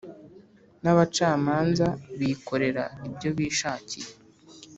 n 0.83 0.85
abacamanza 0.91 1.87
bikorera 2.19 2.83
ibyo 3.07 3.29
bishakiye 3.37 4.09